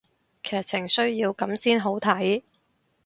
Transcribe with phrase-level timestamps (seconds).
[0.41, 2.41] 劇情需要噉先好睇